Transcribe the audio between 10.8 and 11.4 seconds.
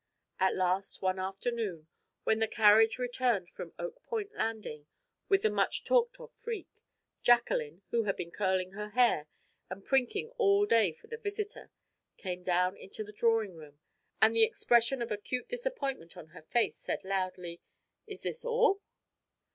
for the